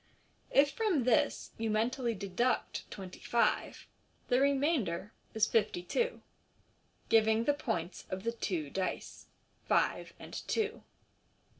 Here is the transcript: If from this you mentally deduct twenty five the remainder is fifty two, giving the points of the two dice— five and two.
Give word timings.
If 0.49 0.71
from 0.71 1.03
this 1.03 1.51
you 1.59 1.69
mentally 1.69 2.15
deduct 2.15 2.89
twenty 2.89 3.19
five 3.19 3.85
the 4.29 4.41
remainder 4.41 5.13
is 5.35 5.45
fifty 5.45 5.83
two, 5.83 6.23
giving 7.09 7.43
the 7.43 7.53
points 7.53 8.07
of 8.09 8.23
the 8.23 8.31
two 8.31 8.71
dice— 8.71 9.27
five 9.69 10.13
and 10.17 10.33
two. 10.47 10.81